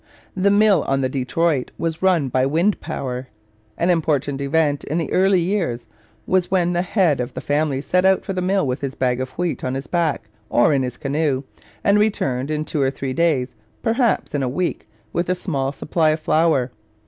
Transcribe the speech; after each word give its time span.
The 0.35 0.49
mill 0.49 0.81
on 0.87 1.01
the 1.01 1.09
Detroit 1.09 1.69
was 1.77 2.01
run 2.01 2.27
by 2.29 2.47
wind 2.47 2.79
power. 2.81 3.27
An 3.77 3.91
important 3.91 4.41
event 4.41 4.83
in 4.85 4.97
the 4.97 5.13
early 5.13 5.39
years 5.39 5.85
was 6.25 6.49
when 6.49 6.73
the 6.73 6.81
head 6.81 7.19
of 7.19 7.35
the 7.35 7.39
family 7.39 7.81
set 7.81 8.03
out 8.03 8.25
for 8.25 8.33
the 8.33 8.41
mill 8.41 8.65
with 8.65 8.81
his 8.81 8.95
bag 8.95 9.21
of 9.21 9.29
wheat 9.37 9.63
on 9.63 9.75
his 9.75 9.85
back 9.85 10.27
or 10.49 10.73
in 10.73 10.81
his 10.81 10.97
canoe, 10.97 11.43
and 11.83 11.99
returned 11.99 12.49
in 12.49 12.65
two 12.65 12.81
or 12.81 12.89
three 12.89 13.13
days, 13.13 13.53
perhaps 13.83 14.33
in 14.33 14.41
a 14.41 14.49
week, 14.49 14.87
with 15.13 15.29
a 15.29 15.35
small 15.35 15.71
supply 15.71 16.09
of 16.09 16.19
flour. 16.19 16.71